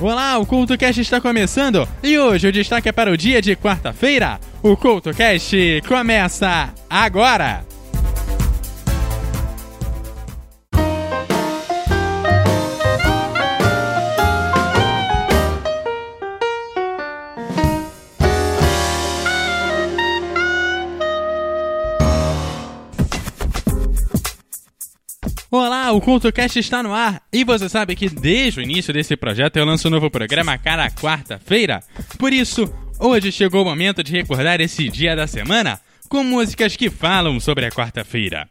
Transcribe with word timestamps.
Olá, 0.00 0.38
o 0.38 0.44
CultoCast 0.44 1.00
está 1.00 1.20
começando 1.20 1.88
e 2.02 2.18
hoje 2.18 2.48
o 2.48 2.52
destaque 2.52 2.88
é 2.88 2.92
para 2.92 3.12
o 3.12 3.16
dia 3.16 3.40
de 3.40 3.54
quarta-feira. 3.54 4.40
O 4.60 4.76
CultoCast 4.76 5.82
começa 5.86 6.74
agora! 6.90 7.73
O 25.94 26.00
CultoCast 26.00 26.58
está 26.58 26.82
no 26.82 26.92
ar 26.92 27.22
e 27.32 27.44
você 27.44 27.68
sabe 27.68 27.94
que 27.94 28.08
desde 28.08 28.58
o 28.58 28.62
início 28.62 28.92
desse 28.92 29.16
projeto 29.16 29.56
eu 29.56 29.64
lanço 29.64 29.86
um 29.86 29.90
novo 29.92 30.10
programa 30.10 30.58
cada 30.58 30.90
quarta-feira. 30.90 31.80
Por 32.18 32.32
isso, 32.32 32.68
hoje 32.98 33.30
chegou 33.30 33.62
o 33.62 33.64
momento 33.64 34.02
de 34.02 34.10
recordar 34.10 34.60
esse 34.60 34.88
dia 34.88 35.14
da 35.14 35.28
semana 35.28 35.80
com 36.08 36.24
músicas 36.24 36.74
que 36.74 36.90
falam 36.90 37.38
sobre 37.38 37.66
a 37.66 37.70
quarta-feira. 37.70 38.48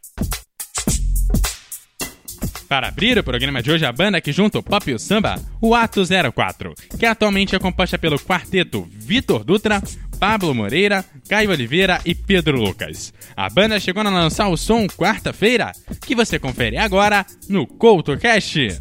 Para 2.70 2.88
abrir 2.88 3.20
o 3.20 3.24
programa 3.24 3.62
de 3.62 3.72
hoje, 3.72 3.86
a 3.86 3.92
banda 3.92 4.22
que 4.22 4.32
junta 4.32 4.60
o 4.60 4.64
pop 4.64 4.90
e 4.90 4.94
o 4.94 5.00
samba, 5.00 5.36
o 5.62 5.76
Ato 5.76 6.02
04, 6.34 6.74
que 6.98 7.06
atualmente 7.06 7.56
é 7.56 7.60
composta 7.60 8.00
pelo 8.00 8.18
quarteto 8.18 8.88
Vitor 8.90 9.44
Dutra, 9.44 9.82
Pablo 10.24 10.56
Moreira, 10.56 11.04
Caio 11.28 11.50
Oliveira 11.50 12.00
e 12.06 12.16
Pedro 12.16 12.58
Lucas. 12.58 13.14
A 13.36 13.50
banda 13.50 13.78
chegou 13.78 14.02
a 14.02 14.10
lançar 14.10 14.48
o 14.48 14.56
som 14.56 14.88
quarta-feira, 14.88 15.74
que 16.00 16.16
você 16.16 16.40
confere 16.40 16.78
agora 16.78 17.26
no 17.50 17.68
CoutoCast. 17.68 18.80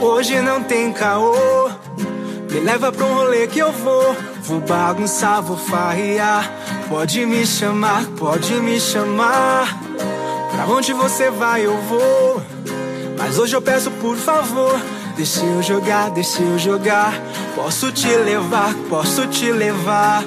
Hoje 0.00 0.40
não 0.42 0.62
tem 0.62 0.92
caô. 0.92 1.68
Me 2.52 2.60
leva 2.60 2.92
pra 2.92 3.04
um 3.04 3.14
rolê 3.14 3.48
que 3.48 3.58
eu 3.58 3.72
vou. 3.72 4.14
Vou 4.42 4.60
bagunçar, 4.60 5.42
vou 5.42 5.56
farrear. 5.56 6.61
Pode 6.92 7.24
me 7.24 7.46
chamar, 7.46 8.04
pode 8.18 8.52
me 8.60 8.78
chamar. 8.78 9.80
Pra 10.50 10.66
onde 10.66 10.92
você 10.92 11.30
vai, 11.30 11.64
eu 11.64 11.74
vou. 11.88 12.42
Mas 13.16 13.38
hoje 13.38 13.56
eu 13.56 13.62
peço, 13.62 13.90
por 13.92 14.14
favor. 14.14 14.78
Deixa 15.16 15.42
eu 15.42 15.62
jogar, 15.62 16.10
deixa 16.10 16.42
eu 16.42 16.58
jogar. 16.58 17.18
Posso 17.54 17.90
te 17.90 18.08
levar, 18.08 18.74
posso 18.90 19.26
te 19.26 19.50
levar. 19.50 20.22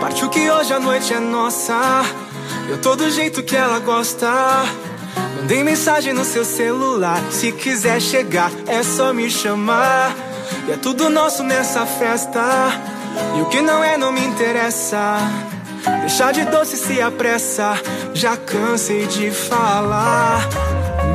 Partiu 0.00 0.30
que 0.30 0.50
hoje 0.50 0.72
a 0.72 0.80
noite 0.80 1.12
é 1.12 1.20
nossa. 1.20 1.78
Eu 2.70 2.78
tô 2.78 2.96
do 2.96 3.10
jeito 3.10 3.42
que 3.42 3.54
ela 3.54 3.78
gosta. 3.78 4.32
Mandei 5.36 5.62
mensagem 5.62 6.14
no 6.14 6.24
seu 6.24 6.44
celular. 6.44 7.22
Se 7.30 7.52
quiser 7.52 8.00
chegar, 8.00 8.50
é 8.66 8.82
só 8.82 9.12
me 9.12 9.30
chamar. 9.30 10.16
E 10.66 10.72
é 10.72 10.76
tudo 10.78 11.10
nosso 11.10 11.42
nessa 11.42 11.84
festa. 11.84 12.40
E 13.36 13.42
o 13.42 13.46
que 13.50 13.60
não 13.60 13.84
é, 13.84 13.98
não 13.98 14.10
me 14.10 14.24
interessa. 14.24 15.57
Deixar 16.00 16.32
de 16.32 16.44
doce 16.44 16.76
se 16.76 17.00
apressa. 17.00 17.74
Já 18.14 18.36
cansei 18.36 19.06
de 19.06 19.30
falar. 19.30 20.48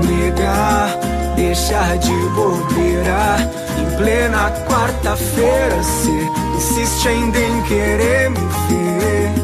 Nega, 0.04 1.36
deixar 1.36 1.98
de 1.98 2.14
bobeira. 2.36 3.38
Em 3.78 3.98
plena 3.98 4.52
quarta-feira, 4.68 5.84
cê 5.84 6.44
insiste 6.56 7.08
ainda 7.08 7.40
em 7.40 7.62
querer 7.64 8.30
me 8.30 8.38
ver 8.38 9.44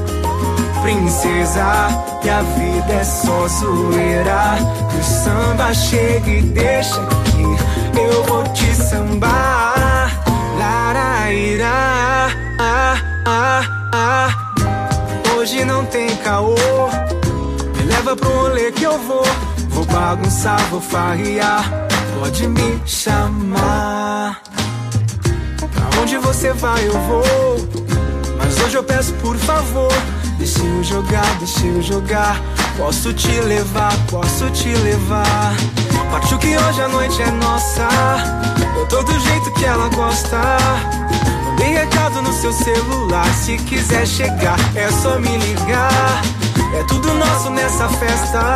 princesa 0.90 1.88
que 2.22 2.30
a 2.30 2.42
vida 2.42 2.94
é 2.94 3.04
só 3.04 3.48
zoeira. 3.48 4.58
O 4.98 5.04
samba 5.04 5.74
chega 5.74 6.30
e 6.30 6.42
deixa 6.42 7.00
que 7.26 8.00
eu 8.00 8.24
vou 8.24 8.44
te 8.54 8.74
sambar. 8.76 10.12
Laraira, 10.58 11.89
Hoje 15.52 15.66
não 15.66 15.84
tem 15.84 16.16
caô. 16.18 16.54
Me 17.76 17.84
leva 17.86 18.16
pro 18.16 18.30
rolê 18.30 18.72
que 18.72 18.84
eu 18.84 19.00
vou. 19.00 19.26
Vou 19.70 19.84
bagunçar, 19.84 20.64
vou 20.70 20.80
farrear. 20.80 21.68
Pode 22.20 22.48
me 22.48 22.80
chamar. 22.86 24.44
Pra 25.58 26.02
onde 26.02 26.20
você 26.20 26.54
vai, 26.54 26.88
eu 26.88 26.94
vou. 27.02 27.24
Mas 28.38 28.60
hoje 28.60 28.78
eu 28.78 28.84
peço 28.84 29.12
por 29.14 29.36
favor. 29.38 29.92
Deixa 30.38 30.60
eu 30.60 30.84
jogar, 30.84 31.40
deixa 31.40 31.66
eu 31.66 31.82
jogar. 31.82 32.40
Posso 32.78 33.12
te 33.12 33.42
levar, 33.42 33.98
posso 34.06 34.52
te 34.52 34.72
levar. 34.72 35.56
Partiu 36.12 36.38
que 36.38 36.56
hoje 36.56 36.82
a 36.84 36.88
noite 36.90 37.20
é 37.24 37.32
nossa. 37.32 37.88
Eu 38.78 38.86
tô 38.86 39.02
do 39.02 39.20
jeito 39.20 39.52
que 39.54 39.66
ela 39.66 39.90
gosta. 39.90 40.38
Mandei 41.70 41.84
recado 41.84 42.22
no 42.22 42.34
seu 42.34 42.52
celular. 42.52 43.32
Se 43.34 43.58
quiser 43.58 44.06
chegar, 44.08 44.58
é 44.76 44.90
só 44.92 45.20
me 45.20 45.38
ligar. 45.38 46.22
É 46.74 46.84
tudo 46.88 47.14
nosso 47.14 47.50
nessa 47.52 47.88
festa. 47.90 48.56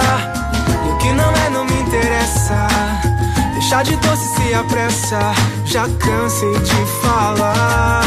E 0.86 0.90
o 0.90 0.98
que 0.98 1.12
não 1.14 1.32
é, 1.32 1.50
não 1.52 1.64
me 1.66 1.82
interessa. 1.82 2.68
Deixar 3.54 3.84
de 3.84 3.96
doce 3.98 4.28
se 4.36 4.54
apressa. 4.54 5.20
Já 5.66 5.88
cansei 6.00 6.54
de 6.60 6.86
falar. 7.02 8.04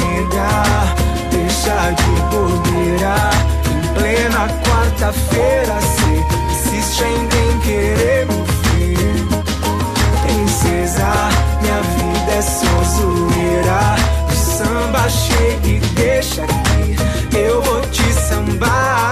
Nega 0.00 0.94
deixa 1.30 1.92
de 1.92 2.20
bobeira 2.30 3.30
Em 3.70 3.94
plena 3.94 4.48
quarta-feira 4.64 5.80
Cê 5.80 6.14
insiste 6.50 7.04
em 7.04 7.58
querer 7.60 8.26
me 8.26 8.42
ver 8.42 9.26
Princesa, 10.22 11.12
minha 11.60 11.80
vida 11.82 12.32
é 12.32 12.42
só 12.42 12.82
zoeira 12.84 14.21
samba 14.62 15.08
chega 15.08 15.68
e 15.68 15.80
deixa 15.94 16.44
aqui. 16.44 17.36
Eu 17.36 17.60
vou 17.62 17.80
te 17.90 18.12
sambar 18.12 19.11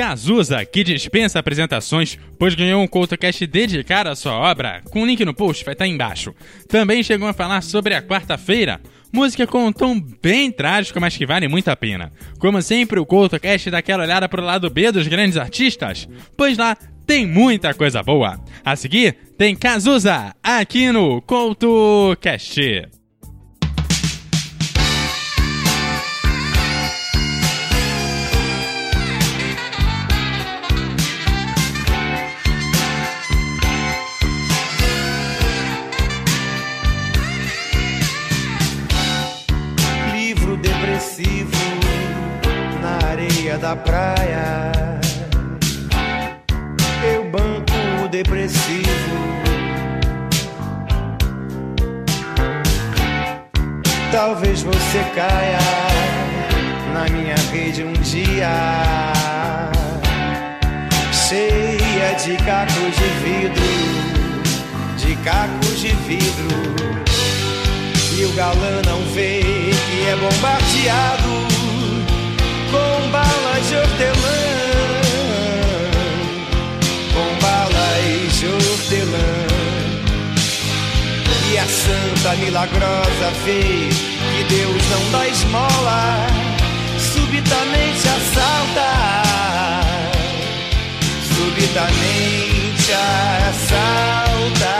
Cazuza, 0.00 0.64
que 0.64 0.82
dispensa 0.82 1.38
apresentações, 1.38 2.18
pois 2.38 2.54
ganhou 2.54 2.82
um 2.82 2.88
CoutoCast 2.88 3.46
dedicado 3.46 4.08
à 4.08 4.16
sua 4.16 4.32
obra, 4.32 4.80
com 4.90 5.02
o 5.02 5.06
link 5.06 5.22
no 5.26 5.34
post 5.34 5.62
vai 5.62 5.74
estar 5.74 5.86
embaixo. 5.86 6.34
Também 6.66 7.02
chegou 7.02 7.28
a 7.28 7.34
falar 7.34 7.60
sobre 7.60 7.92
a 7.94 8.00
quarta-feira, 8.00 8.80
música 9.12 9.46
com 9.46 9.66
um 9.66 9.70
tom 9.70 10.00
bem 10.22 10.50
trágico, 10.50 10.98
mas 10.98 11.14
que 11.14 11.26
vale 11.26 11.48
muito 11.48 11.68
a 11.68 11.76
pena. 11.76 12.10
Como 12.38 12.62
sempre, 12.62 12.98
o 12.98 13.04
CoutoCast 13.04 13.70
dá 13.70 13.76
aquela 13.76 14.04
olhada 14.04 14.26
pro 14.26 14.42
lado 14.42 14.70
B 14.70 14.90
dos 14.90 15.06
grandes 15.06 15.36
artistas, 15.36 16.08
pois 16.34 16.56
lá 16.56 16.78
tem 17.06 17.26
muita 17.26 17.74
coisa 17.74 18.02
boa. 18.02 18.40
A 18.64 18.74
seguir, 18.76 19.14
tem 19.36 19.54
Cazuza, 19.54 20.34
aqui 20.42 20.90
no 20.90 21.20
CoutoCast. 21.20 22.99
Da 43.70 43.76
praia. 43.76 44.72
Eu 47.04 47.30
banco 47.30 48.08
depressivo. 48.10 49.16
Talvez 54.10 54.62
você 54.62 55.04
caia 55.14 55.58
na 56.92 57.08
minha 57.10 57.36
rede 57.52 57.84
um 57.84 57.92
dia, 57.92 59.12
cheia 61.12 62.14
de 62.14 62.36
cacos 62.44 62.96
de 62.96 63.08
vidro, 63.22 63.68
de 64.96 65.14
cacos 65.22 65.78
de 65.78 65.92
vidro. 66.08 66.50
E 68.18 68.24
o 68.24 68.32
galã 68.32 68.82
não 68.84 69.00
vê 69.14 69.40
que 69.40 70.06
é 70.08 70.16
bombardeado 70.16 71.50
com 72.72 73.10
balas 73.10 73.39
de 73.70 73.76
hortelã, 73.76 74.40
com 77.14 77.28
balas 77.40 78.34
de 78.40 78.46
hortelã. 78.46 79.30
E 81.52 81.56
a 81.56 81.66
santa 81.66 82.34
milagrosa 82.36 83.30
vê 83.44 83.88
que 84.32 84.44
Deus 84.52 84.82
não 84.90 85.12
dá 85.12 85.28
esmola, 85.28 86.26
subitamente 86.98 88.08
assalta, 88.08 88.90
subitamente 91.32 92.92
assalta. 93.52 94.74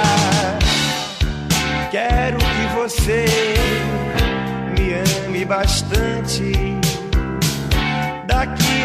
Quero 1.92 2.38
que 2.38 2.66
você 2.74 3.24
me 4.76 4.94
ame 5.28 5.44
bastante 5.44 6.80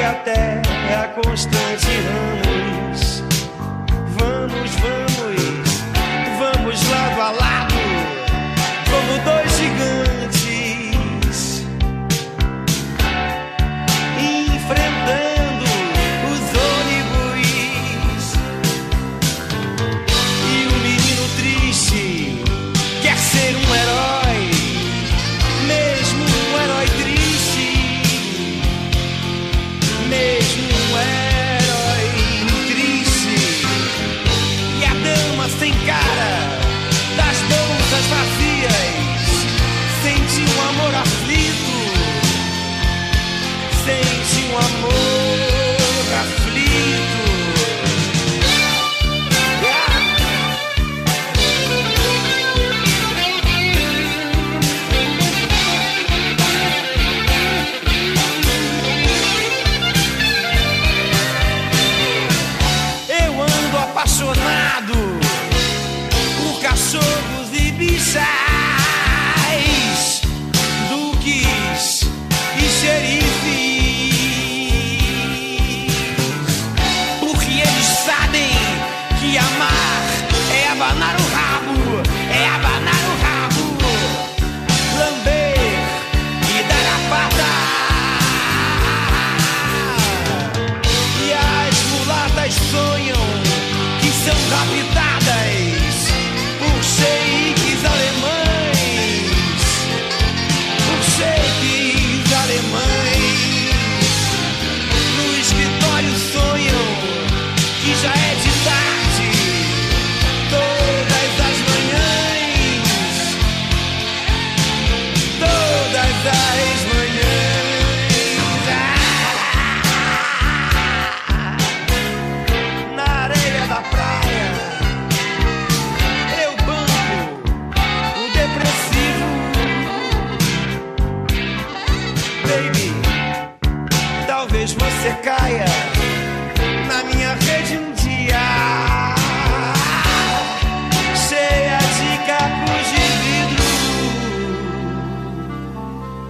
até 0.03 0.61
a 0.93 1.07
constante 1.07 1.87
vamos, 2.09 3.23
vamos, 4.17 4.71
vamos, 4.75 5.37
vamos 6.39 6.89
lado 6.89 7.21
a 7.21 7.31
lado, 7.31 7.74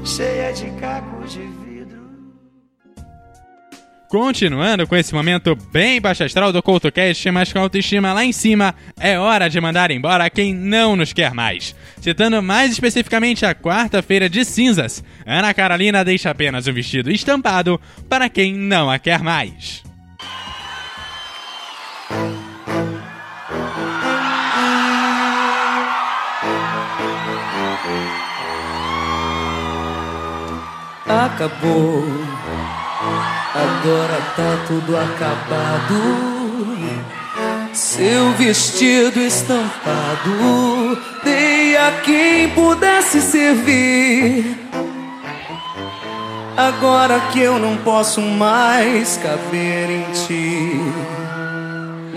Cheia 0.05 0.53
de 0.53 0.69
cacos 0.79 1.33
de 1.33 1.39
vidro. 1.39 2.05
Continuando 4.07 4.85
com 4.85 4.95
esse 4.95 5.11
momento 5.15 5.55
bem 5.71 5.99
baixo 5.99 6.23
astral 6.23 6.53
do 6.53 6.61
CoutoCast, 6.61 7.31
mas 7.31 7.51
com 7.51 7.57
autoestima 7.57 8.13
lá 8.13 8.23
em 8.23 8.31
cima, 8.31 8.75
é 8.99 9.17
hora 9.17 9.49
de 9.49 9.59
mandar 9.59 9.89
embora 9.89 10.29
quem 10.29 10.53
não 10.53 10.95
nos 10.95 11.11
quer 11.11 11.33
mais. 11.33 11.75
Citando 11.99 12.41
mais 12.43 12.71
especificamente 12.71 13.47
a 13.47 13.55
quarta-feira 13.55 14.29
de 14.29 14.45
cinzas, 14.45 15.03
Ana 15.25 15.55
Carolina 15.55 16.05
deixa 16.05 16.29
apenas 16.29 16.67
um 16.67 16.73
vestido 16.73 17.09
estampado 17.09 17.81
para 18.07 18.29
quem 18.29 18.53
não 18.53 18.91
a 18.91 18.99
quer 18.99 19.23
mais. 19.23 19.83
Acabou, 31.07 32.03
agora 33.53 34.21
tá 34.35 34.57
tudo 34.67 34.97
acabado. 34.97 36.25
Seu 37.71 38.31
vestido 38.31 39.19
estampado, 39.19 40.99
dei 41.23 41.77
a 41.77 41.91
quem 42.03 42.49
pudesse 42.49 43.21
servir. 43.21 44.57
Agora 46.57 47.19
que 47.31 47.39
eu 47.39 47.59
não 47.59 47.77
posso 47.77 48.19
mais 48.19 49.17
caber 49.17 49.87
em 49.91 50.11
ti, 50.25 50.81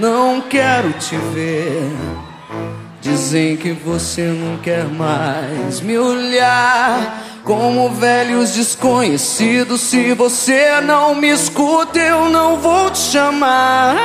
não 0.00 0.40
quero 0.40 0.95
te 0.95 1.16
ver. 1.35 1.92
Dizem 3.02 3.54
que 3.59 3.73
você 3.73 4.23
não 4.23 4.57
quer 4.57 4.85
mais 4.87 5.83
me 5.83 5.99
olhar 5.99 7.27
como 7.49 7.88
velhos 7.88 8.50
desconhecidos. 8.50 9.81
Se 9.81 10.12
você 10.12 10.83
não 10.83 11.14
me 11.14 11.31
escuta, 11.31 11.99
eu 11.99 12.28
não 12.28 12.59
vou 12.59 12.90
te 12.90 12.99
chamar. 12.99 13.97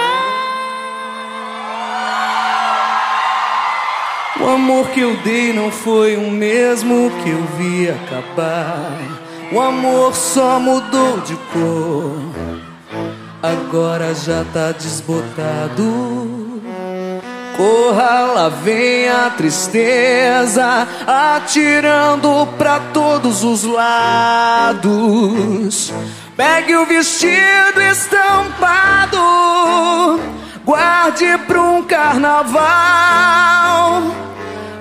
O 4.39 4.47
amor 4.47 4.87
que 4.91 5.01
eu 5.01 5.17
dei 5.17 5.51
não 5.51 5.69
foi 5.69 6.15
o 6.15 6.31
mesmo 6.31 7.11
que 7.21 7.29
eu 7.31 7.43
vi 7.57 7.89
acabar. 7.89 8.97
O 9.51 9.59
amor 9.59 10.15
só 10.15 10.57
mudou 10.57 11.19
de 11.19 11.35
cor, 11.51 12.17
agora 13.43 14.15
já 14.15 14.45
tá 14.53 14.71
desbotado. 14.71 16.32
Corra, 17.55 18.31
lá 18.33 18.49
vem 18.49 19.07
a 19.07 19.29
tristeza, 19.29 20.87
atirando 21.05 22.47
pra 22.57 22.79
todos 22.91 23.43
os 23.43 23.63
lados. 23.63 25.13
Pegue 26.35 26.75
o 26.75 26.85
vestido 26.85 27.79
estampado, 27.91 29.17
guarde 30.65 31.37
pra 31.47 31.61
um 31.61 31.83
carnaval. 31.83 32.63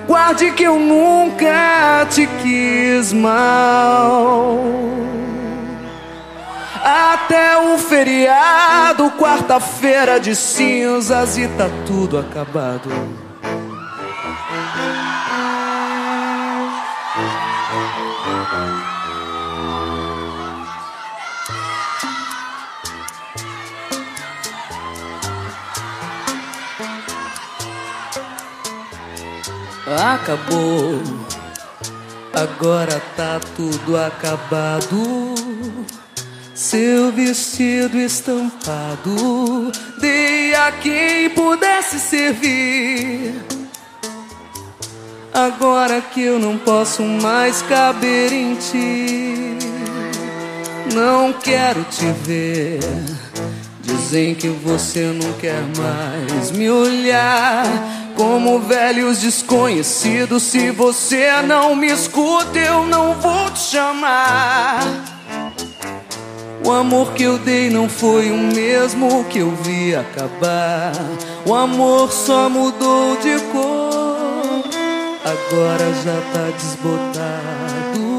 Guarde 0.07 0.51
que 0.51 0.63
eu 0.63 0.79
nunca 0.79 2.05
te 2.09 2.27
quis 2.41 3.13
mal. 3.13 4.59
Até 6.83 7.57
o 7.57 7.77
feriado, 7.77 9.11
quarta-feira 9.11 10.19
de 10.19 10.35
cinzas 10.35 11.37
e 11.37 11.47
tá 11.47 11.69
tudo 11.85 12.17
acabado. 12.17 12.89
acabou. 30.23 31.01
Agora 32.33 33.01
tá 33.15 33.39
tudo 33.55 33.97
acabado. 33.97 35.33
Seu 36.63 37.11
vestido 37.11 37.99
estampado, 37.99 39.69
dei 39.99 40.55
a 40.55 40.71
quem 40.71 41.29
pudesse 41.31 41.99
servir. 41.99 43.35
Agora 45.33 45.99
que 45.99 46.21
eu 46.21 46.39
não 46.39 46.57
posso 46.57 47.03
mais 47.03 47.61
caber 47.63 48.31
em 48.31 48.55
ti, 48.55 49.57
não 50.93 51.33
quero 51.33 51.83
te 51.83 52.05
ver. 52.23 52.79
Dizem 53.81 54.33
que 54.33 54.47
você 54.47 55.01
não 55.21 55.33
quer 55.33 55.61
mais 55.77 56.49
me 56.51 56.69
olhar 56.69 57.65
como 58.15 58.61
velhos 58.61 59.17
desconhecidos. 59.17 60.43
Se 60.43 60.71
você 60.71 61.29
não 61.41 61.75
me 61.75 61.87
escuta, 61.87 62.57
eu 62.57 62.85
não 62.85 63.15
vou 63.15 63.51
te 63.51 63.59
chamar. 63.59 65.12
O 66.65 66.71
amor 66.71 67.11
que 67.11 67.23
eu 67.23 67.37
dei 67.37 67.69
não 67.69 67.89
foi 67.89 68.31
o 68.31 68.37
mesmo 68.37 69.25
que 69.25 69.39
eu 69.39 69.51
vi 69.51 69.93
acabar. 69.93 70.93
O 71.45 71.53
amor 71.53 72.09
só 72.09 72.47
mudou 72.49 73.17
de 73.17 73.37
cor, 73.51 74.63
agora 75.25 75.93
já 76.03 76.21
tá 76.31 76.49
desbotado. 76.57 78.13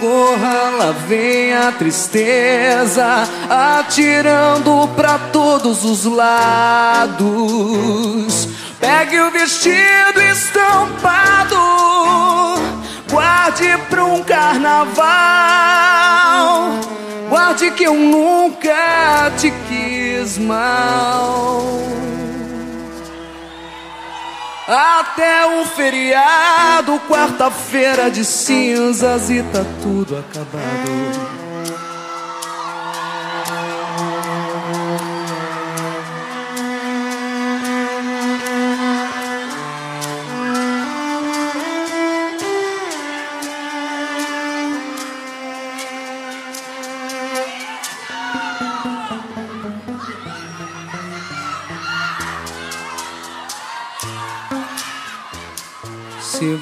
Corra, 0.00 0.70
lá 0.78 0.92
vem 1.08 1.52
a 1.54 1.72
tristeza, 1.72 3.28
atirando 3.50 4.88
pra 4.94 5.18
todos 5.32 5.84
os 5.84 6.04
lados. 6.04 7.24
Pegue 8.78 9.18
o 9.18 9.32
vestido 9.32 10.20
estampado, 10.30 11.56
guarde 13.10 13.76
pra 13.88 14.04
um 14.04 14.22
carnaval. 14.22 14.94
Guarde 17.34 17.72
que 17.72 17.82
eu 17.82 17.94
nunca 17.94 19.32
te 19.36 19.52
quis 19.66 20.38
mal. 20.38 21.64
Até 24.68 25.44
o 25.44 25.64
feriado, 25.64 27.00
quarta-feira 27.08 28.08
de 28.08 28.24
cinzas 28.24 29.30
e 29.30 29.42
tá 29.42 29.64
tudo 29.82 30.16
acabado. 30.16 31.03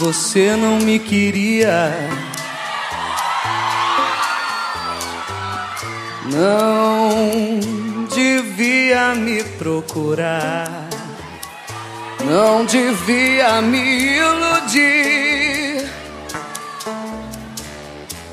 Você 0.03 0.57
não 0.57 0.79
me 0.79 0.99
queria, 0.99 1.95
não 6.25 7.61
devia 8.13 9.15
me 9.15 9.45
procurar, 9.45 10.89
não 12.25 12.65
devia 12.65 13.63
me 13.63 14.17
iludir, 14.17 15.89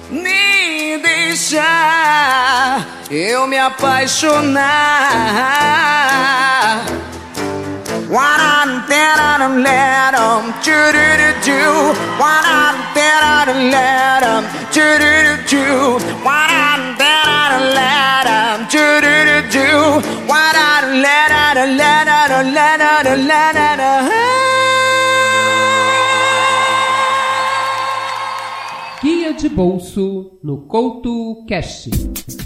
nem 0.10 1.00
deixar 1.00 2.84
eu 3.12 3.46
me 3.46 3.60
apaixonar. 3.60 5.99
On 9.18 9.18
that 9.18 9.42
on 9.42 9.64
let 9.64 10.14
'em 10.14 10.44
do 10.66 10.78
do 10.96 11.08
do 11.22 11.30
do. 11.50 11.62
One 12.20 12.46
on 12.62 12.76
that 12.98 13.22
on 13.50 13.72
let 13.74 14.24
'em 14.24 14.44
do 14.76 14.86
do 15.02 15.12
do 15.26 15.34
do. 15.54 15.66
One 16.24 16.52
on 16.68 16.82
that 17.02 17.50
on 17.56 17.66
let 17.78 18.26
'em 18.38 18.58
do 18.74 18.86
do 19.06 19.16
do 19.30 19.38
do. 19.58 19.70
One 20.28 20.56
on 20.70 21.02
let 21.02 21.32
on 21.42 21.78
let 21.78 22.08
on 22.08 22.54
let 22.54 22.82
on 22.82 23.28
let 23.28 23.56
on. 23.56 24.00
Guia 24.00 24.39
de 29.40 29.48
bolso 29.48 30.38
no 30.44 30.58
Couto 30.58 31.46
Cast. 31.48 31.90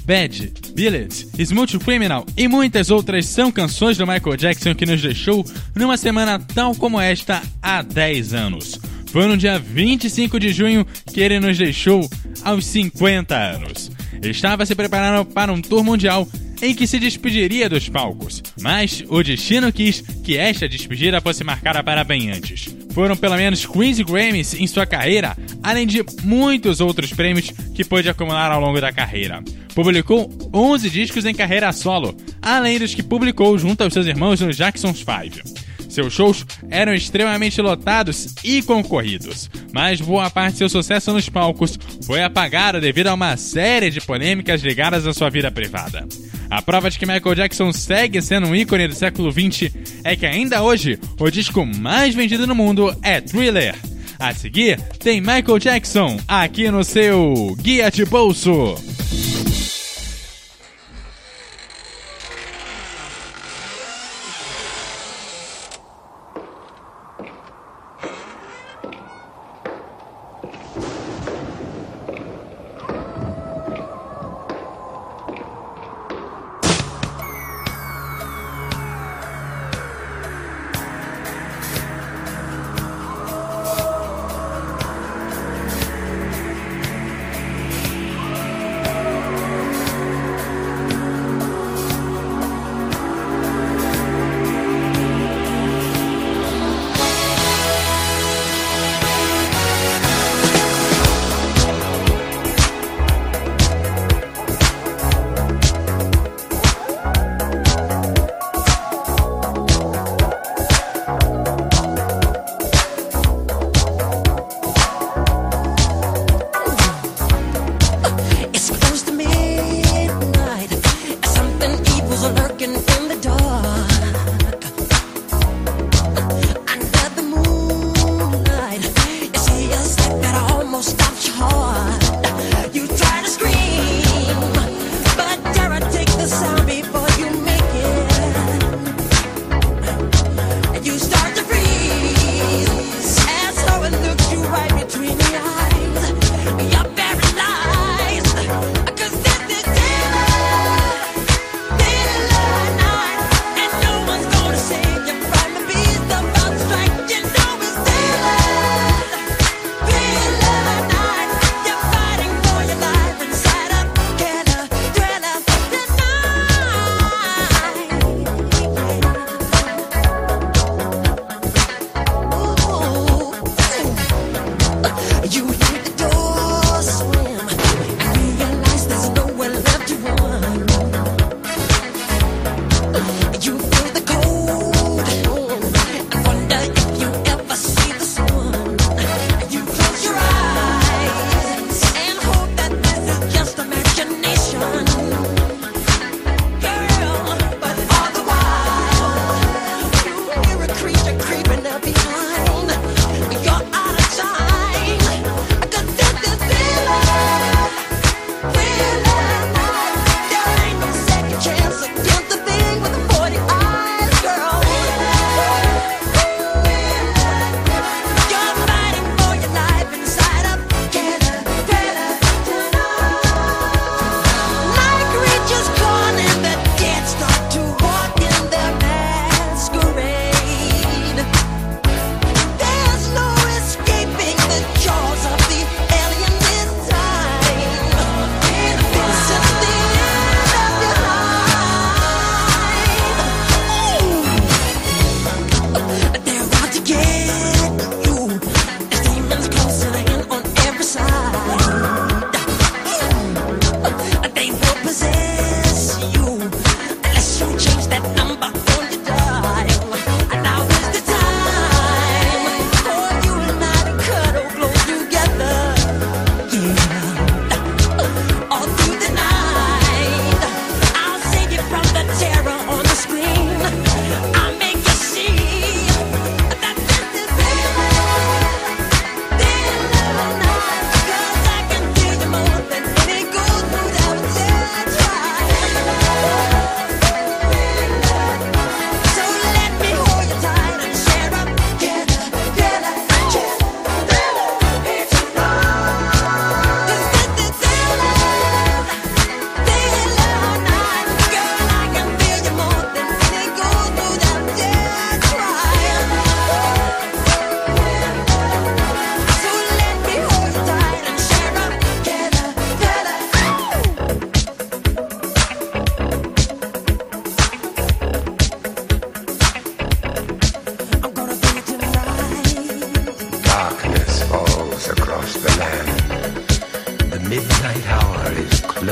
Bad, 0.05 0.53
Billet, 0.75 1.27
Smooth 1.39 1.79
Criminal 1.79 2.23
e 2.37 2.47
muitas 2.47 2.91
outras 2.91 3.25
são 3.25 3.51
canções 3.51 3.97
do 3.97 4.05
Michael 4.05 4.37
Jackson 4.37 4.75
que 4.75 4.85
nos 4.85 5.01
deixou 5.01 5.43
numa 5.75 5.97
semana 5.97 6.37
tal 6.37 6.75
como 6.75 7.01
esta 7.01 7.41
há 7.63 7.81
10 7.81 8.35
anos. 8.35 8.79
Foi 9.07 9.25
no 9.25 9.35
dia 9.35 9.57
25 9.57 10.39
de 10.39 10.53
junho 10.53 10.85
que 11.11 11.19
ele 11.19 11.39
nos 11.39 11.57
deixou 11.57 12.07
aos 12.43 12.63
50 12.65 13.35
anos. 13.35 13.89
Estava 14.21 14.63
se 14.63 14.75
preparando 14.75 15.25
para 15.25 15.51
um 15.51 15.61
tour 15.61 15.83
mundial 15.83 16.27
em 16.61 16.75
que 16.75 16.85
se 16.85 16.99
despediria 16.99 17.67
dos 17.67 17.89
palcos, 17.89 18.43
mas 18.61 19.03
o 19.09 19.23
destino 19.23 19.73
quis 19.73 20.01
que 20.23 20.37
esta 20.37 20.69
despedida 20.69 21.19
fosse 21.19 21.43
marcada 21.43 21.83
para 21.83 22.03
bem 22.03 22.31
antes. 22.31 22.72
Foram 22.93 23.17
pelo 23.17 23.35
menos 23.35 23.65
15 23.65 24.03
Grammys 24.03 24.53
em 24.53 24.67
sua 24.67 24.85
carreira, 24.85 25.35
além 25.63 25.87
de 25.87 26.05
muitos 26.23 26.79
outros 26.79 27.11
prêmios 27.11 27.51
que 27.73 27.83
pôde 27.83 28.07
acumular 28.07 28.51
ao 28.51 28.61
longo 28.61 28.79
da 28.79 28.93
carreira. 28.93 29.43
Publicou 29.73 30.31
11 30.53 30.89
discos 30.91 31.25
em 31.25 31.33
carreira 31.33 31.71
solo, 31.71 32.15
além 32.39 32.77
dos 32.77 32.93
que 32.93 33.01
publicou 33.01 33.57
junto 33.57 33.83
aos 33.83 33.93
seus 33.93 34.05
irmãos 34.05 34.41
no 34.41 34.53
Jackson's 34.53 34.99
5. 34.99 35.63
Seus 35.89 36.13
shows 36.13 36.45
eram 36.69 36.93
extremamente 36.93 37.61
lotados 37.61 38.35
e 38.43 38.61
concorridos, 38.61 39.49
mas 39.71 39.99
boa 39.99 40.29
parte 40.29 40.53
de 40.53 40.57
seu 40.59 40.69
sucesso 40.69 41.11
nos 41.13 41.29
palcos 41.29 41.77
foi 42.05 42.23
apagada 42.23 42.79
devido 42.79 43.07
a 43.07 43.13
uma 43.13 43.37
série 43.37 43.89
de 43.89 44.01
polêmicas 44.01 44.61
ligadas 44.61 45.05
à 45.07 45.13
sua 45.13 45.29
vida 45.29 45.51
privada. 45.51 46.07
A 46.53 46.61
prova 46.61 46.87
de 46.87 46.99
que 46.99 47.05
Michael 47.07 47.33
Jackson 47.33 47.73
segue 47.73 48.21
sendo 48.21 48.45
um 48.45 48.55
ícone 48.55 48.87
do 48.87 48.93
século 48.93 49.31
XX 49.31 49.73
é 50.03 50.15
que 50.15 50.23
ainda 50.23 50.61
hoje 50.61 50.99
o 51.19 51.27
disco 51.31 51.65
mais 51.65 52.13
vendido 52.13 52.45
no 52.45 52.53
mundo 52.53 52.95
é 53.01 53.19
Thriller. 53.19 53.75
A 54.19 54.35
seguir, 54.35 54.79
tem 54.99 55.19
Michael 55.19 55.57
Jackson 55.57 56.19
aqui 56.27 56.69
no 56.69 56.83
seu 56.83 57.57
Guia 57.59 57.89
de 57.89 58.05
Bolso. 58.05 58.75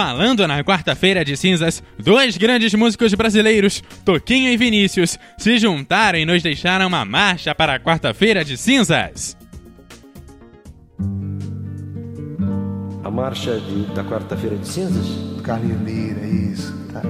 Falando 0.00 0.46
na 0.46 0.62
quarta-feira 0.62 1.24
de 1.24 1.34
cinzas, 1.38 1.82
dois 1.98 2.36
grandes 2.36 2.74
músicos 2.74 3.14
brasileiros, 3.14 3.82
Toquinho 4.04 4.50
e 4.50 4.56
Vinícius, 4.58 5.18
se 5.38 5.56
juntaram 5.56 6.18
e 6.18 6.26
nos 6.26 6.42
deixaram 6.42 6.86
uma 6.86 7.02
marcha 7.02 7.54
para 7.54 7.76
a 7.76 7.80
quarta-feira 7.80 8.44
de 8.44 8.58
cinzas. 8.58 9.34
A 13.02 13.10
marcha 13.10 13.58
de- 13.58 13.94
da 13.94 14.04
quarta-feira 14.04 14.56
de 14.58 14.68
cinzas? 14.68 15.06
Carlineira, 15.42 16.26
isso. 16.26 16.74
Tá. 16.92 17.00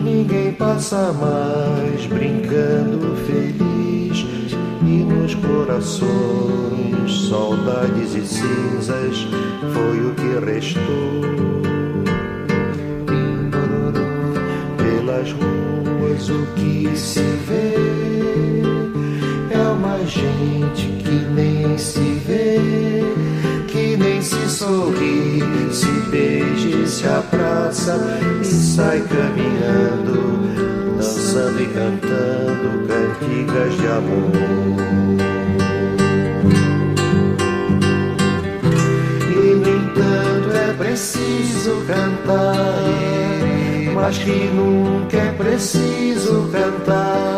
Ninguém 0.00 0.52
passa 0.52 1.12
mais 1.12 2.06
brincando 2.06 3.16
feliz. 3.26 4.24
E 4.82 5.04
nos 5.04 5.34
corações, 5.34 7.28
saudades 7.28 8.14
e 8.14 8.24
cinzas 8.24 9.26
foi 9.74 10.06
o 10.06 10.14
que 10.14 10.44
restou. 10.44 10.82
Pelas 14.76 15.32
ruas 15.32 16.28
o 16.30 16.46
que 16.54 16.96
se 16.96 17.20
vê 17.20 17.74
é 19.50 19.68
uma 19.68 19.98
gente 20.06 20.86
que 21.02 21.10
nem 21.34 21.76
se 21.76 22.20
vê, 22.24 22.60
que 23.66 23.96
nem 23.96 24.22
se 24.22 24.48
sorri, 24.48 25.42
se 25.72 25.90
beija 26.10 26.67
e 26.88 26.90
se 26.90 27.06
abraça 27.06 28.00
e 28.40 28.44
sai 28.46 29.02
caminhando, 29.02 30.96
dançando 30.96 31.60
e 31.60 31.66
cantando 31.66 32.88
cantigas 32.88 33.76
de 33.76 33.86
amor. 33.88 34.32
E 39.30 39.54
no 39.54 39.68
entanto 39.68 40.56
é 40.56 40.72
preciso 40.72 41.84
cantar, 41.86 42.84
mas 43.94 44.16
que 44.16 44.50
nunca 44.54 45.18
é 45.18 45.32
preciso 45.32 46.48
cantar. 46.50 47.37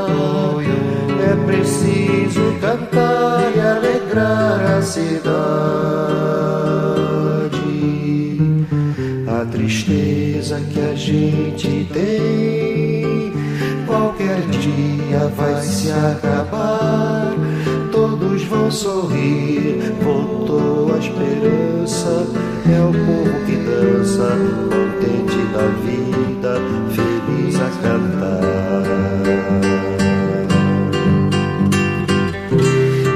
Gente 11.10 11.88
tem, 11.92 13.32
qualquer 13.84 14.40
dia 14.50 15.26
vai 15.36 15.60
se 15.62 15.90
acabar. 15.90 17.34
Todos 17.90 18.44
vão 18.44 18.70
sorrir, 18.70 19.92
voltou 20.02 20.94
a 20.94 20.98
esperança. 20.98 22.26
É 22.70 22.80
o 22.80 22.92
povo 22.92 23.44
que 23.44 23.56
dança, 23.56 24.38
contente 24.70 25.40
da 25.52 25.66
vida, 25.82 26.60
feliz 26.94 27.56
a 27.56 27.70
cantar. 27.82 28.84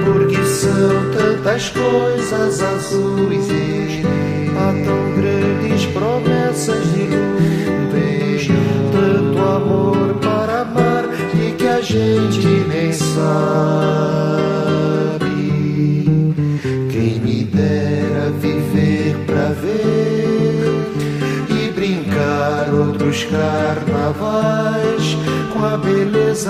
Porque 0.04 0.42
são 0.44 1.10
tantas 1.12 1.70
coisas 1.70 2.60
azuis 2.60 3.48
e 3.48 3.74
há 4.56 4.72
tão 4.84 5.12
grandes 5.14 5.86
promessas 5.86 6.82
de 6.92 7.02
luz, 7.02 7.63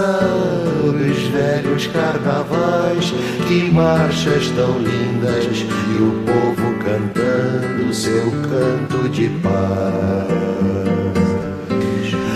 dos 0.03 1.19
velhos 1.29 1.87
carnavais. 1.89 3.13
Que 3.47 3.71
marchas 3.71 4.49
tão 4.51 4.79
lindas 4.79 5.45
e 5.45 6.03
o 6.03 6.23
povo 6.25 6.75
cantando 6.85 7.95
seu 7.95 8.31
canto 8.31 9.09
de 9.09 9.29
paz, 9.41 10.29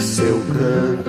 seu 0.01 0.41
canto 0.53 1.08